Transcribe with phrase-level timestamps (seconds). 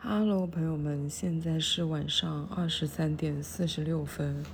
[0.00, 4.44] Hello，朋友们，现在是晚上二十三点四十六分。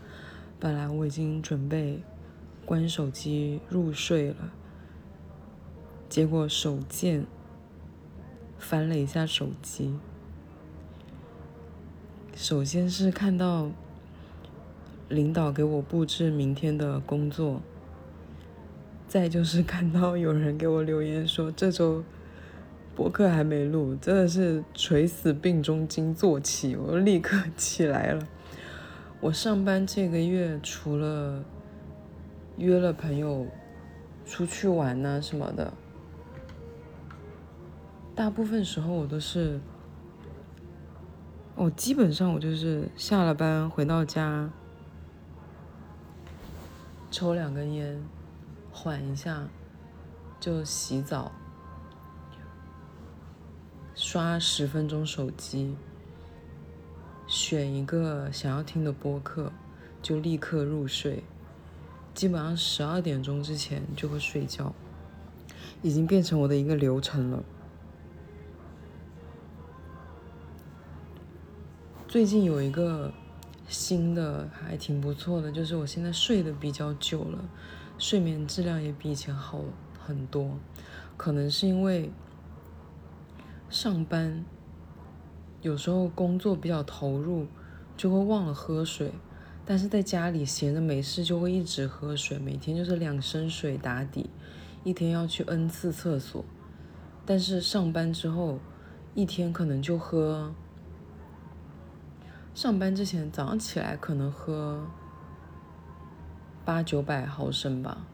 [0.58, 2.02] 本来我已经准备
[2.64, 4.51] 关手机入睡了，
[6.09, 7.27] 结果手贱
[8.59, 9.95] 翻了一下手机。
[12.35, 13.71] 首先是看到
[15.11, 17.61] 领导给我布置明天的工作，
[19.06, 22.02] 再就是看到有人给我留言说这周。
[22.95, 28.27] 博客还没录，真的是垂死病中惊坐起，我立刻起来了。
[29.20, 31.42] 我上班这个月除了
[32.56, 33.46] 约了朋友
[34.24, 35.73] 出去玩呐什么的，
[38.15, 39.59] 大部分时候我都是，
[41.56, 44.48] 我基本上我就是下了班回到家，
[47.10, 48.01] 抽两根烟，
[48.70, 49.48] 缓一下，
[50.38, 51.32] 就洗澡。
[53.94, 55.76] 刷十分钟手机，
[57.28, 59.52] 选一个想要听的播客，
[60.02, 61.23] 就立刻入睡。
[62.12, 64.75] 基本上十二点钟之前就会睡觉，
[65.81, 67.45] 已经变成我的一个流程了。
[72.08, 73.12] 最近有一个
[73.69, 77.45] 新的还挺不错的，就是我现在睡得比较久了，
[77.97, 79.61] 睡眠质量也比以前好
[80.01, 80.58] 很多，
[81.17, 82.11] 可能是因为。
[83.69, 84.45] 上班
[85.62, 87.47] 有时候工作比较投入，
[87.97, 89.12] 就会忘了喝水。
[89.67, 94.29] 但是在家里闲着没事，就会一直喝水，每天就是两升水打底，
[94.85, 96.45] 一天要去 n 次厕所。
[97.25, 98.59] 但是上班之后，
[99.15, 100.53] 一天可能就喝。
[102.55, 104.87] 上班之前早上起来可能喝
[106.65, 108.07] 八九百毫升吧，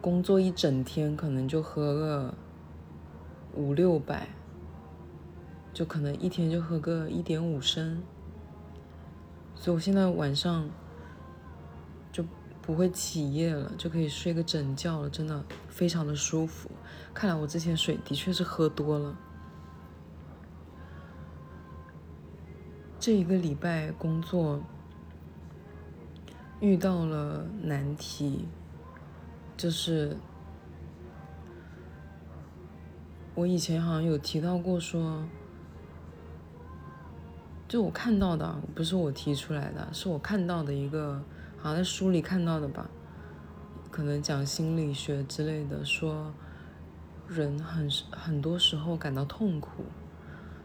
[0.00, 2.34] 工作一整天可能就喝个。
[3.54, 4.28] 五六百，
[5.72, 8.02] 就可能一天就喝个一点五升，
[9.54, 10.68] 所以我现在晚上
[12.12, 12.24] 就
[12.62, 16.70] 不会起夜了，就可以睡个整觉了，真的非常的舒服。
[17.12, 19.18] 看来我之前水的确是喝多了。
[23.00, 24.62] 这一个礼拜工作
[26.60, 28.46] 遇到了难题，
[29.56, 30.16] 就是。
[33.38, 35.22] 我以前好像有提到过，说，
[37.68, 41.22] 就我看到的，不是我提出来的，是我看到的一个，
[41.56, 42.90] 好像在书里看到的吧，
[43.92, 46.34] 可能讲心理学之类的，说，
[47.28, 49.84] 人很很多时候感到痛苦，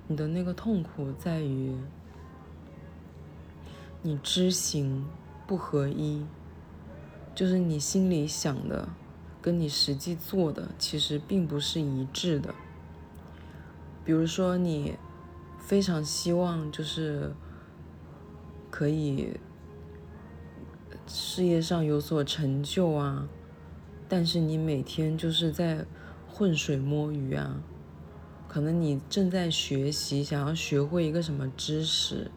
[0.07, 1.77] 你的那个痛苦在于，
[4.01, 5.05] 你知行
[5.45, 6.25] 不合一，
[7.35, 8.89] 就是你心里想的。
[9.43, 12.55] 跟你实际做的其实并不是一致的。
[14.03, 14.97] 比如说，你
[15.57, 17.33] 非常希望就是
[18.69, 19.39] 可以
[21.07, 23.27] 事业上有所成就啊，
[24.07, 25.85] 但是你每天就是在
[26.27, 27.61] 浑水摸鱼啊。
[28.47, 32.29] 可能你正在学习，想要学会一个什么知识，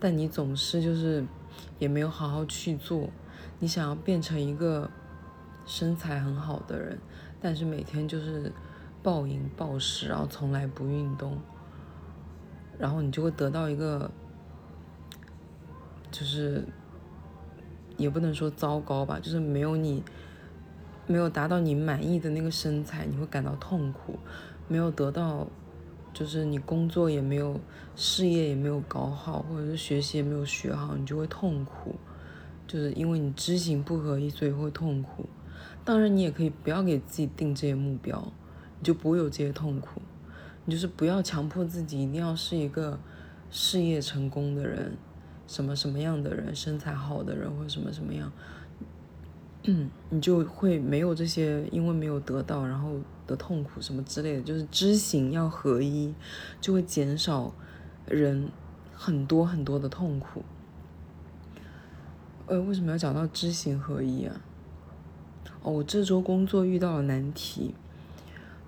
[0.00, 1.24] 但你总是就是
[1.78, 3.10] 也没有好好去做。
[3.58, 4.90] 你想要变成一个。
[5.70, 6.98] 身材很好的人，
[7.42, 8.50] 但是每天就是
[9.02, 11.38] 暴饮暴食，然后从来不运动，
[12.78, 14.10] 然后你就会得到一个，
[16.10, 16.64] 就是
[17.96, 20.02] 也不能说糟糕吧，就是没有你
[21.06, 24.18] 没有达到你满意的那个身材，你会感到痛苦，
[24.66, 25.46] 没有得到，
[26.12, 27.60] 就是你工作也没有，
[27.96, 31.94] 事业也没有搞好，或者是学习也没有学好，你就会痛苦，
[32.66, 35.28] 就是因为你知行不合一，所以会痛苦。
[35.84, 38.30] 当然，你也可以不要给自己定这些目标，
[38.78, 40.00] 你就不会有这些痛苦。
[40.64, 42.98] 你就是不要强迫自己一定要是一个
[43.50, 44.96] 事业成功的人，
[45.46, 48.30] 什么什么样的人，身材好的人或者什么什么样，
[50.10, 52.96] 你就会没有这些因为没有得到然后
[53.26, 54.42] 的痛苦什么之类的。
[54.42, 56.14] 就是知行要合一，
[56.60, 57.54] 就会减少
[58.06, 58.50] 人
[58.94, 60.42] 很多很多的痛苦。
[62.46, 64.40] 呃，为什么要讲到知行合一啊？
[65.62, 67.74] 哦，我这周工作遇到了难题，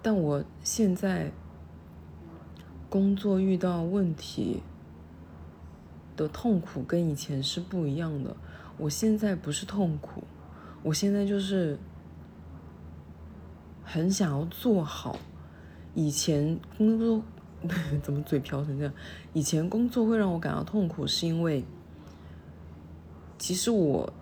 [0.03, 1.31] 但我现在
[2.89, 4.63] 工作遇到问题
[6.17, 8.37] 的痛苦跟以前是不一样的。
[8.79, 10.25] 我现在不是痛苦，
[10.83, 11.79] 我现在就是
[13.85, 15.19] 很想要做好。
[15.95, 17.23] 以前工作
[18.03, 18.95] 怎么嘴瓢成这样？
[19.33, 21.65] 以前工作会让我感到痛苦，是因为
[23.39, 24.13] 其实我。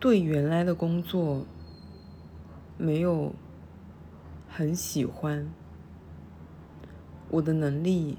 [0.00, 1.46] 对原来的工作
[2.76, 3.34] 没有
[4.48, 5.48] 很喜欢，
[7.30, 8.18] 我的能力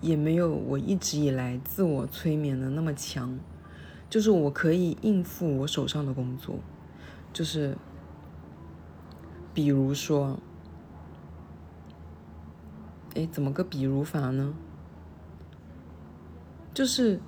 [0.00, 3.38] 也没有我一直以来自我催眠的那么强，
[4.08, 6.60] 就是我可以应付我手上的工作，
[7.32, 7.76] 就是
[9.52, 10.38] 比如说，
[13.14, 14.54] 哎，怎么个比如法呢？
[16.72, 17.20] 就是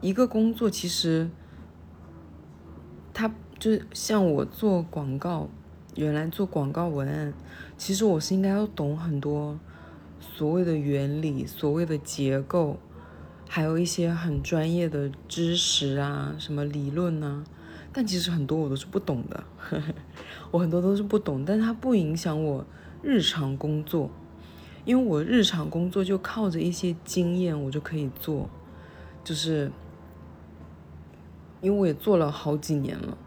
[0.00, 1.30] 一个工作，其实
[3.16, 5.48] 他就是像我做广告，
[5.94, 7.32] 原来做广告文案，
[7.78, 9.58] 其实我是应该要懂很多
[10.20, 12.76] 所谓的原理、所谓的结构，
[13.48, 17.42] 还有一些很专业的知识啊，什么理论啊。
[17.90, 19.42] 但其实很多我都是不懂的，
[20.52, 22.66] 我很多都是不懂，但它不影响我
[23.02, 24.10] 日常工作。
[24.84, 28.50] 因为我日常工作就靠着一些经验，我就可以做，
[29.24, 29.72] 就是
[31.66, 33.18] 因为我也做了好几年了，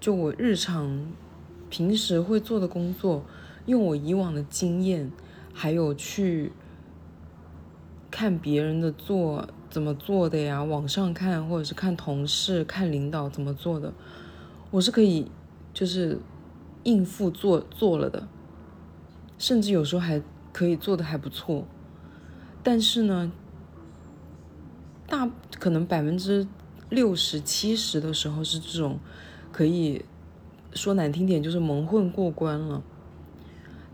[0.00, 1.06] 就我日常
[1.70, 3.24] 平时会做的工作，
[3.66, 5.12] 用我以往的经验，
[5.54, 6.50] 还有去
[8.10, 13.92] 看别人的做怎么做的呀，网上看或者是看同事、看领导怎么做的，
[14.72, 15.30] 我是可以
[15.72, 16.18] 就是
[16.82, 18.26] 应付做做了的。
[19.38, 20.20] 甚至有时候还
[20.52, 21.64] 可以做的还不错，
[22.64, 23.30] 但是呢，
[25.06, 25.30] 大
[25.60, 26.44] 可能百分之
[26.90, 28.98] 六十七十的时候是这种，
[29.52, 30.04] 可以
[30.74, 32.82] 说难听点就是蒙混过关了，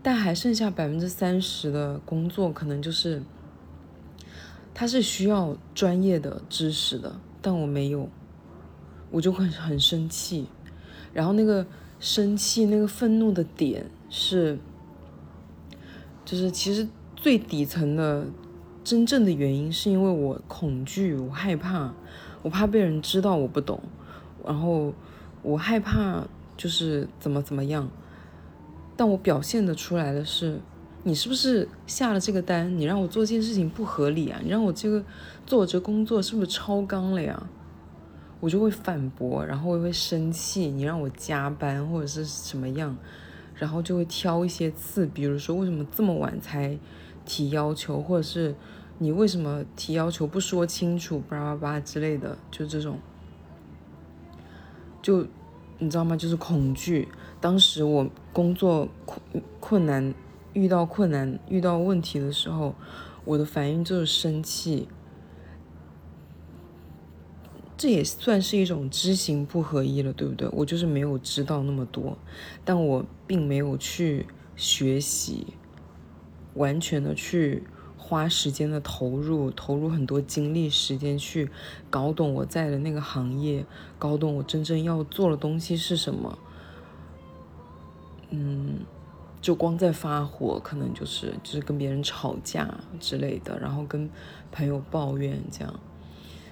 [0.01, 3.21] 但还剩下百分之三十的工作可能就是，
[4.73, 8.09] 它是需要专业的知识的，但我没有，
[9.11, 10.47] 我就会很生气，
[11.13, 11.65] 然后那个
[11.99, 14.59] 生气那个愤怒的点是。
[16.25, 18.25] 就是其实最底层的
[18.83, 21.93] 真正的原因，是因为我恐惧，我害怕，
[22.45, 23.81] 我怕被人知道我不懂，
[24.45, 24.93] 然后
[25.41, 26.23] 我害怕
[26.55, 27.89] 就是怎么怎么样，
[28.95, 30.59] 但我表现的出来的是，
[31.01, 32.77] 你是不是下了这个单？
[32.77, 34.39] 你让我做这件事情不合理啊？
[34.43, 35.03] 你让我这个
[35.47, 37.47] 做这工作是不是超纲了呀？
[38.39, 42.95] 我就会反驳，然后我会生气，你让我加班或者是什么样？
[43.55, 46.77] 然后就会挑一些刺，比如说为什么这么晚才
[47.25, 48.53] 提要求，或者是
[48.97, 52.99] 你为什么提要求不说清楚，叭叭叭之类的，就这种，
[55.01, 55.27] 就
[55.79, 56.15] 你知道吗？
[56.15, 57.07] 就是恐惧。
[57.41, 60.13] 当时我工作困困难，
[60.53, 62.73] 遇到困难、遇到问题的时候，
[63.25, 64.87] 我的反应就是生气。
[67.77, 70.47] 这也算是一种知行不合一了，对不对？
[70.53, 72.17] 我就是没有知道那么多，
[72.63, 74.25] 但我并没有去
[74.55, 75.47] 学习，
[76.53, 77.63] 完全的去
[78.07, 81.49] 花时间的投入，投入很多精力时间去
[81.89, 83.65] 搞懂我在的那个行业，
[83.97, 86.37] 搞懂我真正要做的东西是什么。
[88.29, 88.81] 嗯，
[89.41, 94.07] 就光在发火，可能就是就是跟别人吵架之类的，然后跟
[94.51, 95.79] 朋友抱怨这样。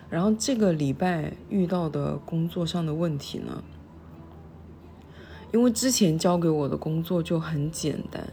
[0.09, 3.63] 然后这个礼拜遇到的工作上的问题呢，
[5.51, 8.27] 因为之前交给我的工作就很简单，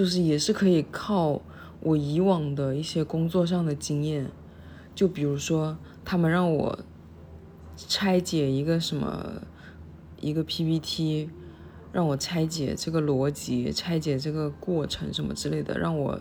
[0.00, 1.42] 就是也是可以靠
[1.80, 4.30] 我以往的一些工作上的经验，
[4.94, 5.76] 就比如说
[6.06, 6.78] 他们让我
[7.76, 9.42] 拆解一个什么
[10.18, 11.28] 一个 PPT，
[11.92, 16.18] 让我拆解这个逻辑，拆解这个过程什么之类的，让我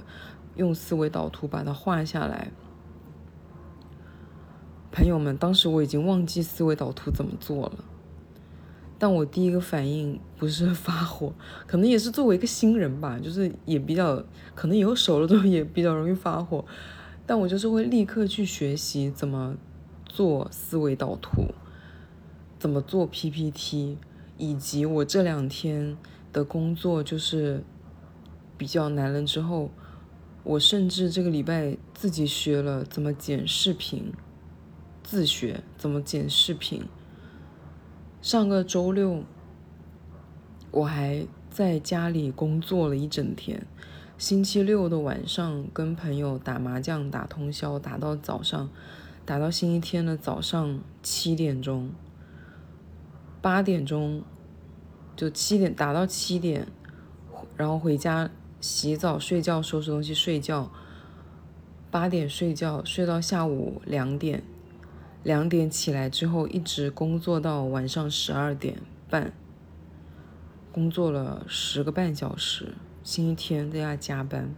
[0.57, 2.51] 用思维导图把它画下来。
[4.91, 7.85] 朋友们，当时我已经忘记思维导图怎么做了，
[8.99, 11.33] 但我第一个反应不是发火，
[11.65, 14.21] 可能也是作为一个新人吧，就是也比较
[14.53, 16.63] 可能以后熟了之后也比较容易发火，
[17.25, 19.55] 但我就是会立刻去学习怎么
[20.05, 21.45] 做思维导图，
[22.59, 23.97] 怎么做 PPT，
[24.37, 25.95] 以及我这两天
[26.33, 27.63] 的工作就是
[28.57, 29.71] 比较难了之后，
[30.43, 34.11] 我甚至这个礼拜自己学了怎么剪视频。
[35.01, 36.83] 自学怎么剪视频。
[38.21, 39.23] 上个周六，
[40.71, 43.65] 我还在家里工作了一整天。
[44.17, 48.69] 星期六的晚上，跟朋友打麻将打通宵，打到早上，
[49.25, 51.91] 打到星期天的早上七点钟，
[53.41, 54.21] 八点钟
[55.15, 56.67] 就七点打到七点，
[57.55, 60.69] 然后回家洗澡、睡觉、收拾东西、睡觉。
[61.89, 64.43] 八点睡觉，睡到下午两点。
[65.23, 68.77] 两点起来之后，一直工作到晚上十二点
[69.09, 69.33] 半，
[70.71, 72.73] 工作了十个半小时。
[73.03, 74.53] 星期天在家加班，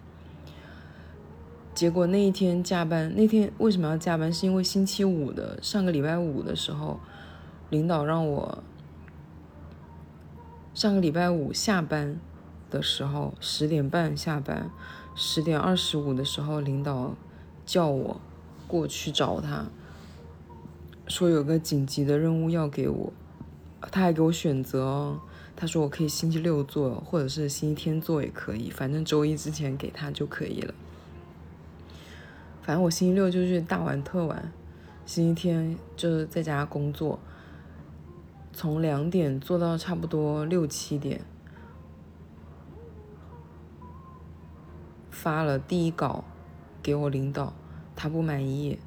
[1.74, 4.32] 结果那一天加班，那天为什么要加班？
[4.34, 7.00] 是因为星期五的上个礼拜五的时候，
[7.70, 8.64] 领导让我
[10.74, 12.20] 上个礼拜五下班
[12.70, 14.70] 的时候，十点半下班，
[15.16, 17.16] 十点二十五的时候，领导
[17.66, 18.20] 叫我
[18.68, 19.66] 过去找他，
[21.12, 23.14] 说有个紧急的任务要给我，
[23.92, 25.20] 他还给我选择哦，
[25.56, 30.74] 他说我可以星期六做，或者是星期天做也可以，反正周一之前给他就可以了。
[32.62, 34.54] 反正我星期六就去大玩特玩，
[35.06, 37.20] 星期天就是在家工作。
[38.54, 41.22] 从两点做到差不多六七点，
[45.10, 46.24] 发了第一稿
[46.84, 47.54] 给我领导，
[47.96, 48.78] 他不满意，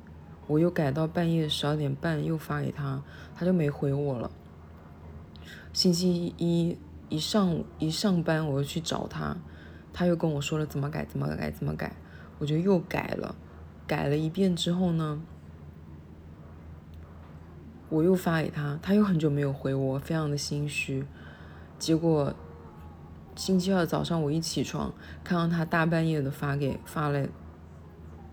[0.47, 3.03] 我又改到半夜十二点半又发给他，
[3.35, 4.31] 他就没回我了。
[5.73, 9.37] 星期一一上一上班我就去找他，
[9.93, 11.97] 他又跟我说了怎么改怎么改怎么改，
[12.39, 13.35] 我就又改了，
[13.87, 15.23] 改了一遍之后呢。
[17.91, 21.07] 我又发给他，他又很久没有回我，非常的心虚。
[21.79, 22.35] 结果
[23.37, 27.29] 星期二早上我一起床，看到他大半夜的发给发了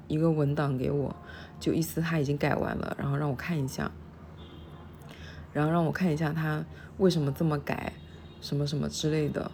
[0.07, 1.15] 一个文档给我，
[1.61, 3.89] 就意思他已经改完了，然后让我看一下，
[5.53, 6.65] 然后让我看一下他
[6.97, 7.93] 为什么这么改，
[8.41, 9.49] 什么什么之类的，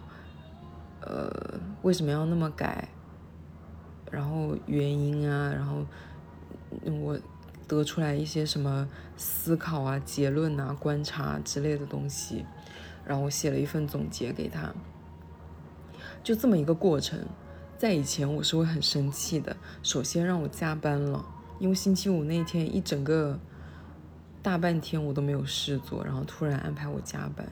[1.02, 2.88] 呃，为什么要那么改，
[4.10, 5.86] 然后原因啊，然后
[7.04, 7.16] 我。
[7.68, 8.88] 得出来一些什么
[9.18, 12.46] 思考啊、结论啊、观察之类的东西，
[13.04, 14.72] 然后我写了一份总结给他。
[16.24, 17.26] 就这么一个过程，
[17.76, 19.54] 在以前我是会很生气的。
[19.82, 21.22] 首先让我加班了，
[21.58, 23.38] 因为星期五那天一整个
[24.42, 27.46] 大半天我都没有事做，然后突然安排我加班。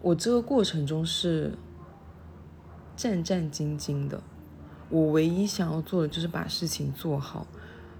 [0.00, 1.52] 我这个过程中是
[2.96, 4.22] 战战兢兢的，
[4.88, 7.46] 我唯一想要做的就是把事情做好。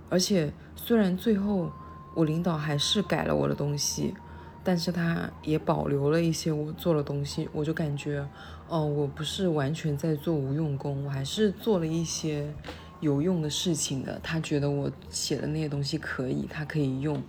[0.09, 1.71] 而且，虽然最后
[2.15, 4.15] 我领导还是改了我的东西，
[4.63, 8.27] 但是他也保留了一些我做的东西，我就感觉，
[8.69, 12.55] 哦，我不是完全在做无用功，我还是做了一些
[13.01, 14.21] 有用的事情的。
[14.23, 17.23] 他觉得我写的那些东西可以，他可以用。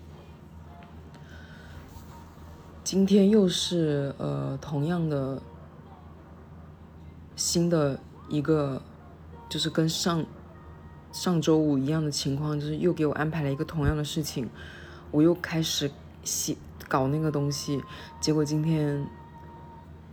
[2.84, 5.42] 今天又是呃同样的
[7.36, 8.00] 新的
[8.30, 8.82] 一个，
[9.50, 10.26] 就是跟上。
[11.12, 14.48] 上周五一样的情况，就是又给我安排了一个同样的事情，
[15.10, 15.90] 我又开始
[16.24, 16.56] 写
[16.88, 17.84] 搞那个东西，
[18.22, 19.04] 结果今天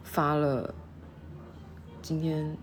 [0.03, 0.75] 发了，
[2.01, 2.57] 今天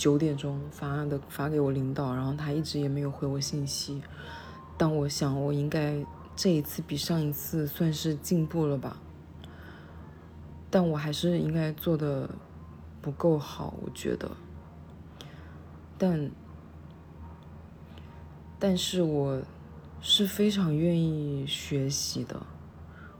[0.00, 4.00] 九点钟发的发给我领导，然后他一直也没有回我信息，
[4.78, 6.02] 但我想我应该
[6.34, 8.96] 这一次比上一次算是进步了吧，
[10.70, 12.30] 但我还是应该做的
[13.02, 14.30] 不够好，我觉得，
[15.98, 16.30] 但。
[18.58, 19.40] 但是我
[20.00, 22.46] 是非常愿意学习的，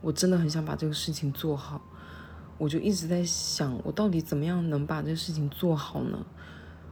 [0.00, 1.80] 我真的很想把这个事情做好，
[2.56, 6.26] 我就一直在想，我到底怎么样能把这个事情做好呢？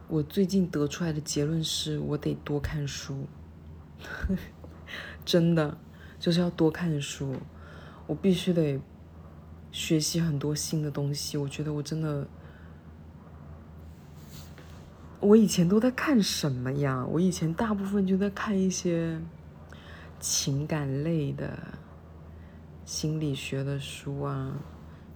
[0.09, 3.27] 我最近得出来的结论是我得多看书，
[5.23, 5.77] 真的
[6.19, 7.35] 就是要多看书，
[8.07, 8.81] 我必须得
[9.71, 11.37] 学习很多新的东西。
[11.37, 12.27] 我觉得我真的。
[15.21, 17.05] 我以前都在看什么呀？
[17.05, 19.21] 我以前大部分就在看一些
[20.17, 21.55] 情感类的、
[22.85, 24.53] 心理学的书啊、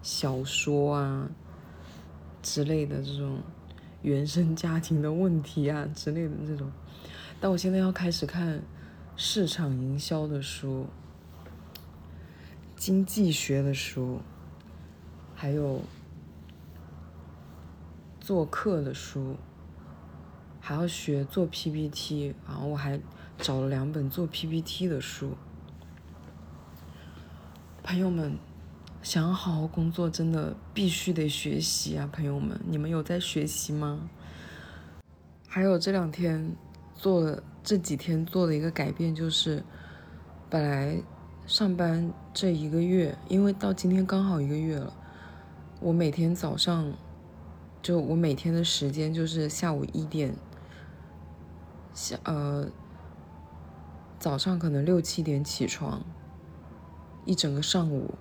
[0.02, 1.30] 小说啊
[2.42, 3.42] 之类的这种
[4.04, 6.72] 原生家庭的问题啊之类的这种。
[7.42, 8.62] 但我现在要开始看
[9.16, 10.86] 市场营销的书、
[12.76, 14.20] 经济学的书，
[15.34, 15.82] 还有
[18.20, 19.36] 做课的书。
[20.66, 22.98] 还要学做 PPT，然后我还
[23.38, 25.36] 找了两本做 PPT 的书。
[27.84, 28.38] 朋友们，
[29.04, 32.10] 想要好好工作，真的必须得学习啊！
[32.10, 34.10] 朋友们，你们有在学习吗？
[35.46, 36.56] 还有这两天
[36.96, 39.62] 做这几天做的一个改变就是，
[40.50, 41.04] 本来
[41.46, 44.94] 上班这一个月，因为到今天刚好一个月了，
[45.82, 46.94] 我每天早上
[47.82, 50.34] 就我每天的时间就是下午一点。
[51.94, 52.70] 下呃，
[54.18, 56.02] 早上可能六七点起床，
[57.26, 58.16] 一整个上午，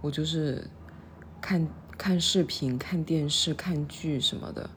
[0.00, 0.68] 我就是
[1.40, 4.70] 看看视频、看电视、看剧什么的，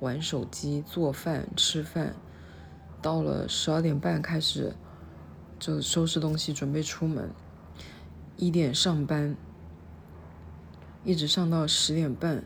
[0.00, 2.14] 玩手机、做饭、吃饭，
[3.00, 4.74] 到了十二点半开始
[5.58, 7.30] 就收拾东西准备出门，
[8.36, 9.36] 一点上班，
[11.04, 12.44] 一直上到十点半，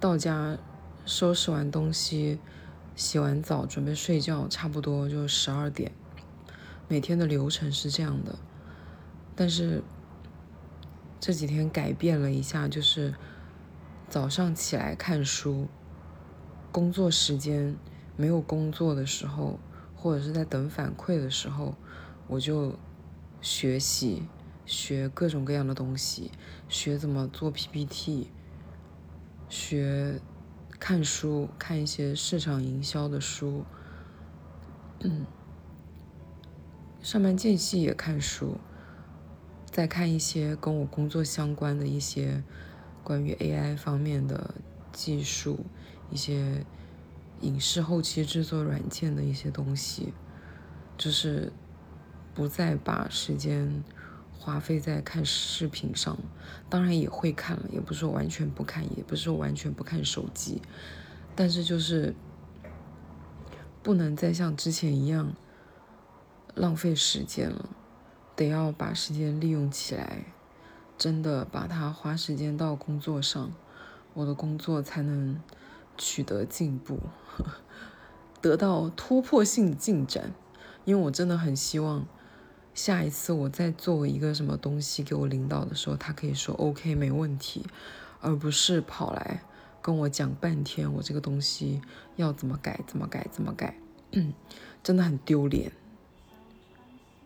[0.00, 0.58] 到家
[1.04, 2.38] 收拾完东西。
[2.96, 5.92] 洗完澡准备睡觉，差不多就十二点。
[6.88, 8.36] 每天的流程是这样的，
[9.36, 9.84] 但是
[11.20, 13.14] 这几天改变了一下，就是
[14.08, 15.66] 早上起来看书，
[16.70, 17.76] 工作时间
[18.16, 19.58] 没有工作的时候，
[19.96, 21.74] 或者是在等反馈的时候，
[22.28, 22.78] 我就
[23.40, 24.28] 学习，
[24.64, 26.30] 学各种各样的东西，
[26.68, 28.30] 学怎么做 PPT，
[29.48, 30.20] 学
[30.78, 33.64] 看书，看一些市场营销的书，
[35.00, 35.26] 嗯，
[37.02, 38.58] 上班间隙也看书。
[39.78, 42.42] 再看一些跟我工作相关的一些
[43.04, 44.56] 关于 AI 方面的
[44.90, 45.64] 技术，
[46.10, 46.66] 一些
[47.42, 50.12] 影视后期制作软件的一些东西，
[50.96, 51.52] 就是
[52.34, 53.84] 不再把时间
[54.36, 56.18] 花费在看视频上。
[56.68, 60.60] 当然也会看了，也不是说完全不看，也不是说完全不看手机，
[61.36, 62.16] 但是就是
[63.84, 65.32] 不能再像之前一样
[66.56, 67.68] 浪费时间了。
[68.38, 70.26] 得要把时间利用起来，
[70.96, 73.52] 真的把它花时间到工作上，
[74.14, 75.40] 我的工作才能
[75.96, 77.00] 取得进步，
[78.40, 80.32] 得到突破性进展。
[80.84, 82.06] 因为我真的很希望，
[82.72, 87.66] 下一次我再做一个什么东西给我领导的时候，他可以说 OK 没问题，
[88.20, 89.42] 而不是跑来
[89.82, 91.82] 跟我讲半天我这个东西
[92.14, 93.76] 要怎么改怎么改怎么改，
[94.84, 95.72] 真的很丢脸。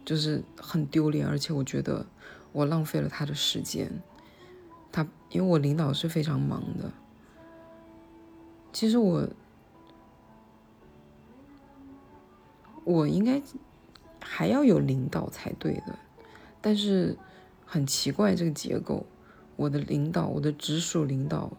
[0.05, 2.07] 就是很丢脸，而且我觉得
[2.53, 4.03] 我浪费了他的时间。
[4.91, 6.93] 他因为我领导是非常忙的，
[8.73, 9.27] 其实我
[12.85, 13.41] 我应该
[14.21, 15.99] 还要有领导才对的，
[16.61, 17.17] 但是
[17.65, 19.07] 很奇怪这个结构，
[19.57, 21.51] 我的领导，我的直属领导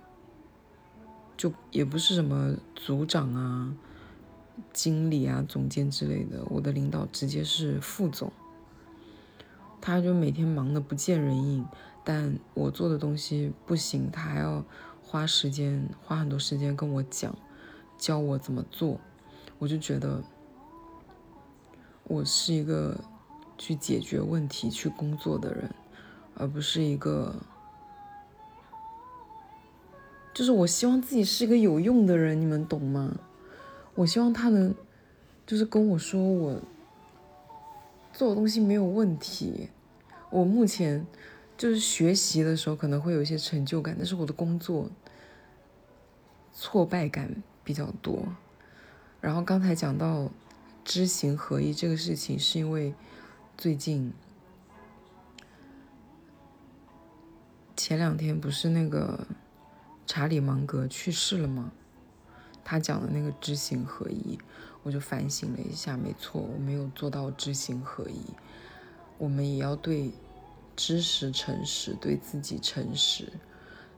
[1.36, 3.74] 就也不是什么组长啊。
[4.72, 8.32] 经理啊，总监之类的，我的领导直接是副总，
[9.82, 11.66] 他就每天忙得不见人影，
[12.04, 14.64] 但我做的东西不行，他还要
[15.02, 17.36] 花时间，花很多时间跟我讲，
[17.98, 19.00] 教我怎么做，
[19.60, 20.24] 我就觉得
[22.04, 23.00] 我是一个
[23.58, 25.74] 去解决问题、去工作的人，
[26.36, 27.36] 而不是一个，
[30.34, 33.16] 就是我希望自己是一个有用的人，你们懂吗？
[33.96, 34.74] 我希望他能，
[35.46, 36.60] 就是跟我说我
[38.12, 39.70] 做的东西没有问题。
[40.30, 41.06] 我目前
[41.56, 44.90] 就是学习的时候可能会有一些成就感，但是我的工作
[46.52, 48.26] 挫败感比较多。
[49.22, 50.32] 然后刚才讲到
[50.84, 52.94] 知行合一这个事情，是因为
[53.56, 54.12] 最近
[57.78, 59.28] 前两天不是那个
[60.08, 61.72] 查理芒格去世了吗？
[62.66, 64.40] 他讲的那个知行合一，
[64.84, 68.22] 我就反省了一下，没错，我没有做到知行合一。
[69.18, 70.12] 我们也要对
[70.76, 73.34] 知识诚实，对自己诚实，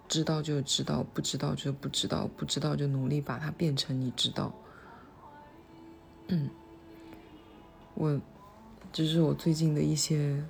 [0.07, 4.51] 知道就知道，不知道就不知道，不知道就努力把它变成你知道。
[6.27, 6.49] 嗯，
[7.93, 8.19] 我
[8.91, 10.43] 这是我最近的一些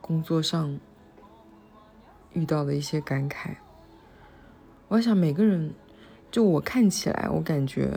[0.00, 0.78] 工作上
[2.34, 3.56] 遇到的一些感慨。
[4.88, 5.72] 我想每个人。
[6.30, 7.90] 就我看起来，我感觉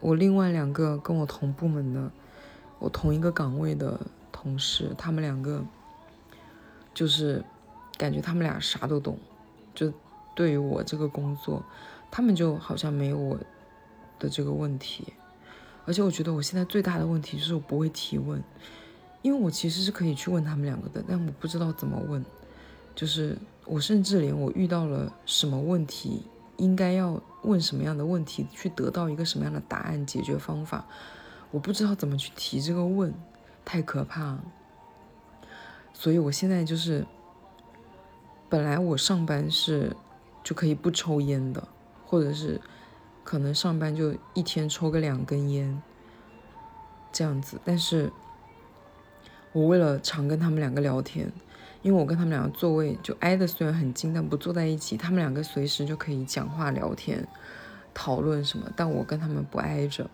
[0.00, 2.10] 我另外两个跟我同部门的，
[2.80, 4.00] 我同一个岗位的
[4.32, 5.64] 同事，他们两个
[6.92, 7.44] 就是
[7.96, 9.16] 感觉他们俩啥都懂，
[9.72, 9.92] 就
[10.34, 11.62] 对于我这个工作，
[12.10, 13.38] 他们就好像没有我
[14.18, 15.12] 的这个问题，
[15.86, 18.42] 而且我觉得我现在最大的问题就是我不会提问，
[19.22, 22.24] 因为我其实是可以去问他们两个的，但我不知道怎么问，
[22.96, 26.24] 就是我甚至连我遇到了什么问题。
[26.62, 30.86] 应该要问什么样的问题，去得到一个什么样的答案、解决方法？
[31.50, 33.12] 我不知道怎么去提这个问，
[33.64, 34.38] 太可怕。
[35.92, 37.04] 所以我现在就是，
[38.48, 39.96] 本来我上班是
[40.44, 41.66] 就可以不抽烟的，
[42.06, 42.60] 或者是
[43.24, 45.82] 可能上班就一天抽个两根烟
[47.10, 48.12] 这样子，但是
[49.52, 51.32] 我为了常跟他们两个聊天。
[51.82, 57.26] 因为我跟他们两个座位就挨的虽然很近，但不坐在一起，他们两个随时就可以讲话聊天、
[57.92, 60.08] 讨论什么，但我跟他们不挨着，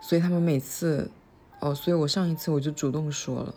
[0.00, 1.10] 所以他们每次，
[1.60, 3.54] 哦，所以我上一次我就主动说了，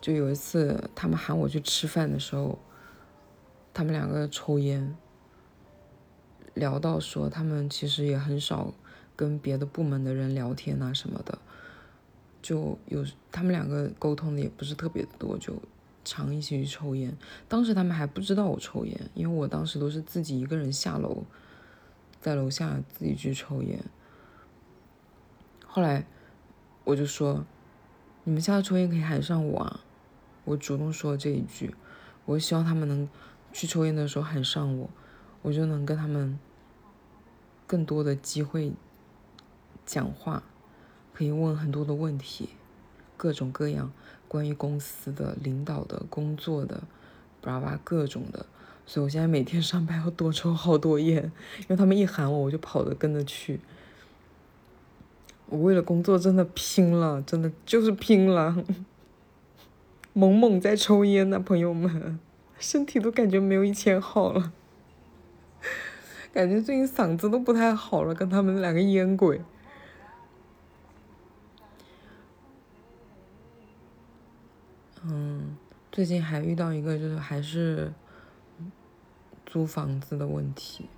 [0.00, 2.58] 就有一次他们喊我去吃饭的时候，
[3.74, 4.96] 他们两个抽烟，
[6.54, 8.72] 聊到说他们其实也很少
[9.16, 11.36] 跟别的部门的人聊天啊什么的。
[12.40, 15.54] 就有他们两个沟通的也不是特别多，就
[16.04, 17.16] 常一起去抽烟。
[17.48, 21.24] 当时他们还不知道我抽烟，因为我当时都是自己一个人下楼，
[22.20, 23.82] 在楼下自己去抽烟。
[25.66, 26.06] 后来
[26.84, 27.46] 我就说
[28.24, 29.80] ：“你们下次抽烟可以喊上我啊。”
[30.44, 31.72] 我主动说了这一句，
[32.24, 33.08] 我希望他们能
[33.52, 34.90] 去抽烟的时候喊上我，
[35.42, 36.36] 我就能跟他们
[37.64, 38.72] 更多的机会
[39.86, 40.42] 讲话，
[41.14, 42.48] 可以问很多的问题，
[43.16, 43.92] 各种各样
[44.32, 46.84] 关于公司的领导的工作的，
[47.42, 48.46] 巴拉巴拉各种的。
[48.86, 53.60] 所以我现在每天上班要多抽好多烟，因为他们一喊我，我就跑着跟着去。
[55.50, 58.64] 我为了工作真的拼了，真的就是拼了，
[60.14, 62.18] 猛猛在抽烟呢，朋友们，
[62.58, 64.50] 身体都感觉没有以前好了，
[66.32, 69.42] 感觉最近嗓子都不太好了，跟他们两个烟鬼。
[75.04, 75.56] 嗯，
[75.92, 77.92] 最近还遇到一个，就是还是。
[79.44, 80.88] 租房子的问题，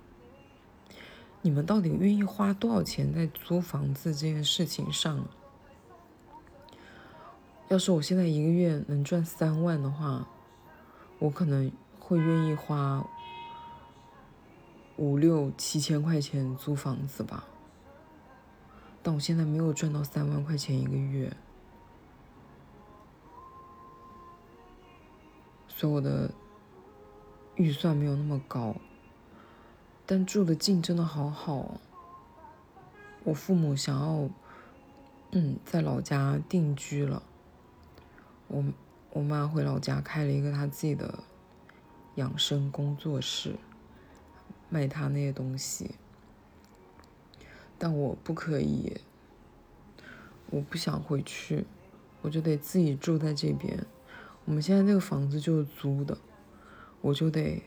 [1.41, 5.27] 你们到底愿意花多少钱在租房子这件事情上？
[7.67, 10.29] 要是我现在一个月能赚三万的话，
[11.19, 13.05] 我可能会愿意花
[14.95, 17.43] 五六七千块钱租房子吧。
[19.03, 21.35] 但我现在没有赚到三万块钱一个月，
[25.85, 26.31] 我的。
[27.57, 28.75] 预算没有那么高，
[30.05, 31.79] 但住的近真的好好。
[33.23, 34.29] 我父母想要，
[35.31, 37.23] 嗯，在老家定居了。
[38.49, 38.61] 我
[39.11, 41.23] 我妈回老家开了一个她自己的
[42.15, 43.55] 养生工作室，
[44.67, 45.91] 卖她那些东西。
[47.77, 48.97] 但我不可以，
[50.49, 51.65] 我不想回去，
[52.21, 53.85] 我就得自己住在这边。
[54.45, 56.17] 我们现在这个房子就是租的。
[57.01, 57.61] 我就得，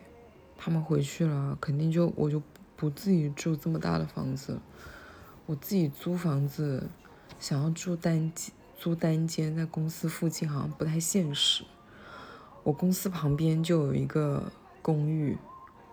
[0.56, 2.42] 他们回去了，肯定就我就
[2.74, 4.58] 不自己住这么大的房子，
[5.46, 6.88] 我自己租房子，
[7.38, 11.64] 想要住单间，租单间在公司附近好像不太现实。
[12.64, 14.50] 我公司旁边就有一个
[14.82, 15.38] 公寓，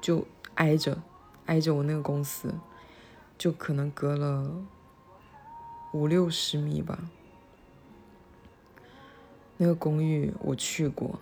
[0.02, 1.02] 就挨着，
[1.46, 2.54] 挨着我那个公司，
[3.38, 4.52] 就可能隔了
[5.94, 6.98] 五六十米吧。
[9.58, 11.20] 那个公寓我去过。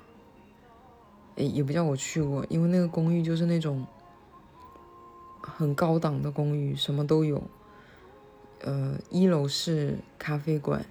[1.36, 3.88] 诶，也不叫我去过，因为那个公寓就是那种
[5.42, 7.42] 很高档的公寓，什么都有。
[8.62, 10.86] 呃，一楼是咖啡馆，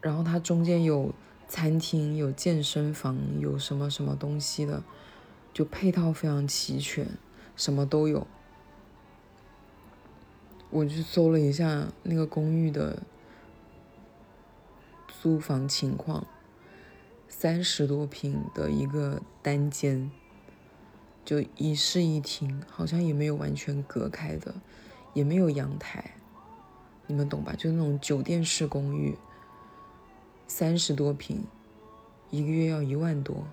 [0.00, 1.12] 然后它中间有
[1.48, 4.82] 餐厅、有健身房、有什么什么东西的，
[5.52, 7.06] 就配套非常齐全，
[7.56, 8.26] 什么都有。
[10.70, 13.02] 我去搜了一下那个公寓的
[15.24, 16.26] 租房情况。
[17.26, 20.10] 三十多平的一个单间，
[21.24, 24.54] 就一室一厅，好像也没有完全隔开的，
[25.14, 26.16] 也没有阳台，
[27.06, 27.54] 你们懂吧？
[27.56, 29.16] 就那种酒店式公寓，
[30.46, 31.46] 三十多平，
[32.28, 33.46] 一个月要一万多，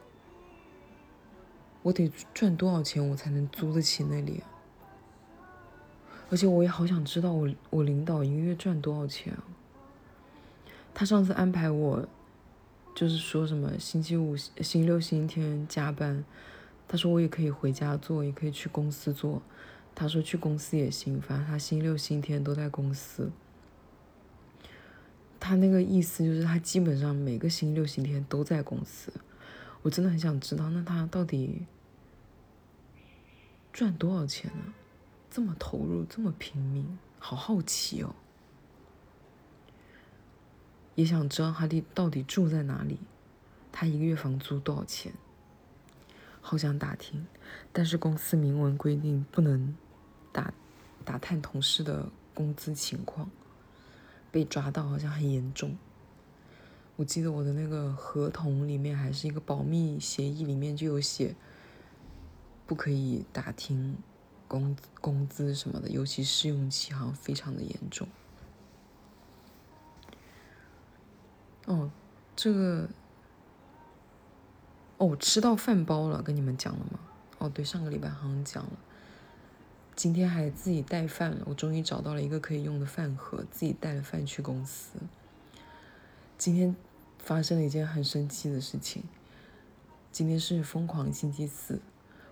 [1.84, 4.39] 我得赚多少钱我才能租得起那里？
[4.39, 4.51] 啊
[6.29, 9.43] 而且我也好想知道我我领导一个月赚多少钱啊？
[10.93, 12.08] 他上次安排我。
[12.93, 16.25] 就是说什么星期五、星期六、星期天加班，
[16.89, 19.41] 他说我也可以回家做，也可以去公司做。
[19.95, 23.32] 他说去公司也行，反正他星期六、星期天都在公司。
[25.39, 29.13] 他那个意思就是他基本上每个星期六、星期天都在公司。
[29.84, 31.65] 我真的很想知道，那他到底
[33.71, 34.73] 赚多少钱呢？
[35.30, 38.13] 这么投入，这么拼命，好好奇哦。
[40.95, 42.99] 也想知道他的到底住在哪里，
[43.71, 45.13] 他一个月房租多少钱？
[46.41, 47.27] 好想打听，
[47.71, 49.75] 但是公司明文规定不能
[50.32, 50.51] 打
[51.06, 53.30] 打探同事的工资情况，
[54.32, 55.77] 被抓到好像很严重。
[56.95, 61.36] 我记得我的那个合同里面还是一个保密协议里面就有写，
[62.65, 63.95] 不可以打听
[64.47, 68.08] 工工资什么的，尤其试用期好像非常的严重。
[71.65, 71.91] 哦，
[72.36, 72.89] 这个，
[74.97, 77.00] 哦，我吃到饭包了，跟你们讲了吗？
[77.38, 78.71] 哦，对，上个礼拜好像讲了。
[79.95, 84.97] 今天还自己带饭了，我终于找到了一个可以用的饭盒，自己带了饭去公司。
[86.38, 86.76] 今天
[87.19, 89.04] 发生了一件很生气的事情。
[90.12, 91.80] 今天是疯狂星期四，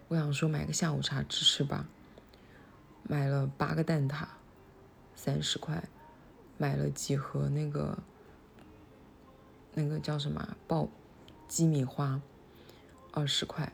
[0.08, 1.86] 我想说买个下午茶吃吃吧，
[3.04, 4.26] 买了八个蛋挞，
[5.15, 5.84] 三十块，
[6.58, 8.00] 买了几盒那个。
[9.74, 10.88] 那个叫什么爆
[11.48, 12.22] 鸡米花，
[13.12, 13.72] 二十块，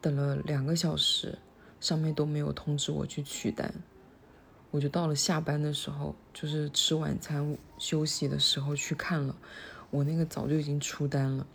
[0.00, 1.38] 等了两个小时，
[1.80, 3.74] 上面都没有通知我去取单，
[4.70, 9.36] 我就到了下班的时候，就是吃晚餐休息的时候去看了，
[9.90, 11.46] 我那个早就已经出单了，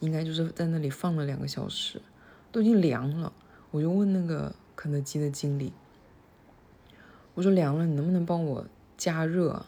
[0.00, 2.02] 应该就是在那里放了两个小时，
[2.50, 3.32] 都已经凉了。
[3.70, 5.72] 我就问那个肯德基的经理，
[7.34, 9.66] 我说凉了，你能不能帮我加热？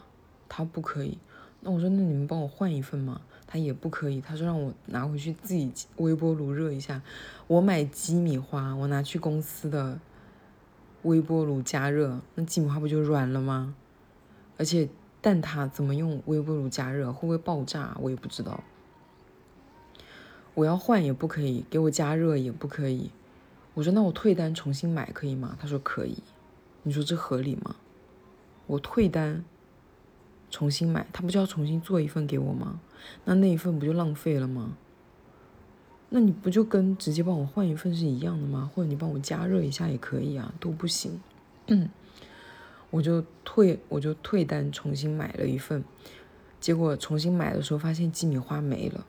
[0.49, 1.19] 他不可以。
[1.61, 3.21] 那我说那你们帮我换一份吗？
[3.47, 4.21] 他也不可以。
[4.21, 7.03] 他说让我拿回去自己微波炉热一下。
[7.47, 9.99] 我买鸡米花，我拿去公司的
[11.03, 13.75] 微波炉加热，那鸡米花不就软了吗？
[14.57, 14.89] 而且
[15.21, 17.97] 蛋挞怎么用微波炉加热，会不会爆炸？
[18.01, 18.63] 我也不知道。
[20.55, 23.11] 我要换也不可以，给我加热也不可以。
[23.75, 25.57] 我说那我退单重新买可以吗？
[25.61, 26.23] 他说可以。
[26.83, 27.77] 你说这合理吗？
[28.67, 29.45] 我退单
[30.51, 32.81] 重新买，他不就要重新做一份给我吗？
[33.25, 34.77] 那那一份不就浪费了吗？
[36.09, 38.71] 那你不就跟直接帮我换一份是一样的吗？
[38.75, 41.21] 或者你帮我加热一下也可以啊，都不行。
[42.91, 45.85] 我就退，我就退单，重新买了一份，
[46.59, 49.07] 结果重新买的时候发现鸡米花没了，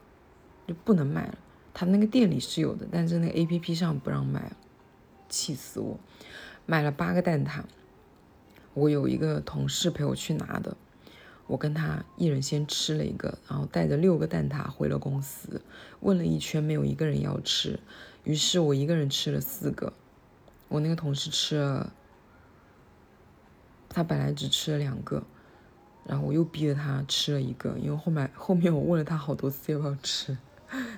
[0.68, 1.36] 就不能买了。
[1.74, 4.52] 他那个店里是有的，但是那个 A P P 上不让卖，
[5.28, 5.98] 气死我！
[6.66, 7.62] 买了八个蛋挞，
[8.74, 10.76] 我有一个同事陪我去拿的，
[11.52, 15.60] 我跟他一人先吃了一个，然后带着六个蛋挞回了公司，
[16.00, 17.78] 问了一圈没有一个人要吃，
[18.24, 19.92] 于是我一个人吃了四个，
[20.68, 21.92] 我那个同事吃了。
[23.90, 25.22] 他本来只吃了两个，
[26.06, 30.38] 然后我又逼着他吃了一个，因为后面后面我问了他好多次要不要吃，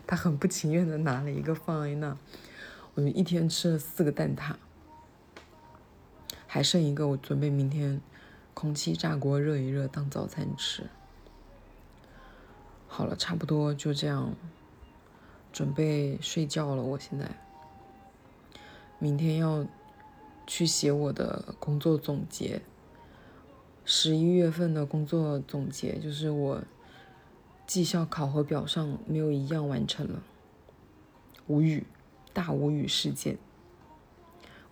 [0.07, 2.17] 他很不情愿的拿了一个放在那，
[2.95, 4.55] 我就一天吃了四个蛋挞，
[6.47, 8.01] 还剩一个，我准备明天
[8.55, 10.89] 空气炸锅热一热当早餐吃。
[12.87, 14.35] 好了，差不多就这样，
[15.53, 16.83] 准备睡觉了。
[16.83, 17.29] 我现在
[19.01, 19.67] 明天要
[20.47, 22.63] 去写我的工作总结。
[23.85, 26.63] 十一月份的工作总结就是我
[27.67, 30.23] 绩效考核表上没有一样完成了，
[31.49, 31.85] 无语，
[32.33, 33.37] 大无语事件。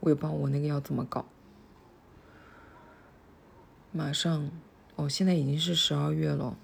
[0.00, 1.26] 我也不知道我那个要怎么搞。
[3.92, 4.50] 马上，
[4.96, 6.56] 哦，现在已经是十二月了，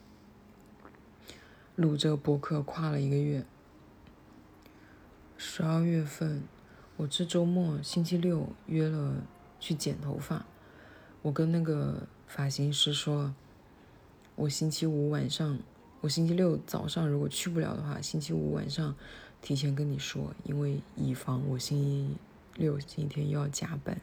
[1.77, 3.45] 录这个播客跨了一个月。
[5.37, 6.43] 十二月份，
[6.97, 9.23] 我这周末星期六约了
[9.61, 10.45] 去剪头发，
[11.23, 12.09] 我跟那个。
[12.31, 13.35] 发型师说
[14.37, 15.59] ：“我星期五晚上，
[16.03, 18.95] 我星期六早上如果去不了的话，星期五晚上
[19.41, 22.17] 提前跟你说，因为以防我星期
[22.57, 23.99] 六、星期天又要加班，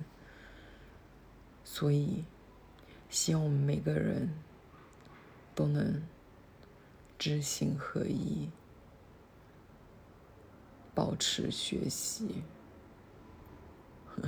[1.63, 2.23] 所以
[3.09, 4.29] 希望我们每个人
[5.53, 6.01] 都能
[7.17, 8.49] 知行合一，
[10.93, 12.43] 保持学习。”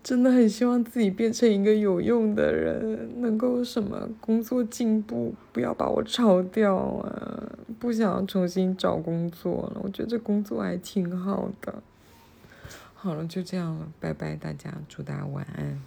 [0.00, 7.52] 真的很希望自己变成一个有用的人，能够什么工作进步，不要把我炒掉啊！
[7.78, 11.82] 不想重新找工作了，我觉得这工作还挺好的。
[12.94, 15.78] 好了，就这样了，拜拜，大家，祝大家晚安。